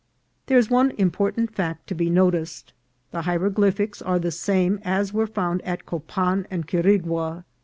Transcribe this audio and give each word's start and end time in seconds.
There 0.47 0.57
is 0.57 0.67
one 0.71 0.89
important 0.97 1.53
fact 1.53 1.85
to 1.85 1.93
be 1.93 2.09
noticed. 2.09 2.73
The 3.11 3.21
hie 3.21 3.37
roglyphics 3.37 4.01
are 4.03 4.17
the 4.17 4.31
same 4.31 4.79
as 4.83 5.13
were 5.13 5.27
found 5.27 5.61
at 5.61 5.85
Copan 5.85 6.47
and 6.49 6.67
Qui 6.67 6.79
rigua. 6.81 7.43